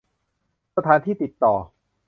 [0.75, 1.53] สถานที่ติดต่อ